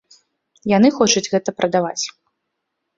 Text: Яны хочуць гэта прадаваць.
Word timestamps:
Яны 0.77 0.87
хочуць 0.97 1.25
гэта 1.37 1.57
прадаваць. 1.59 2.05